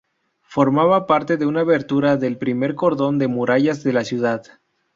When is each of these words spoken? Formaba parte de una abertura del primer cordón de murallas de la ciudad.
Formaba 0.41 1.05
parte 1.05 1.37
de 1.37 1.45
una 1.45 1.59
abertura 1.61 2.17
del 2.17 2.39
primer 2.39 2.73
cordón 2.73 3.19
de 3.19 3.27
murallas 3.27 3.83
de 3.83 3.93
la 3.93 4.03
ciudad. 4.03 4.43